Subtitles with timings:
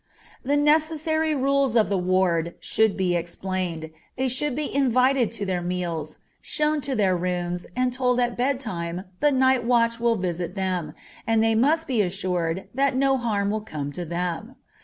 [0.43, 5.61] The necessary rules of the ward should be explained; they should be invited to their
[5.61, 10.95] meals, shown to their rooms and told at bedtime the night watch will visit them,
[11.27, 14.55] and they must be assured that no harm will come to them.